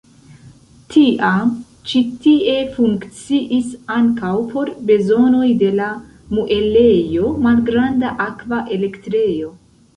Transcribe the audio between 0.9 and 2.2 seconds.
Tiam ĉi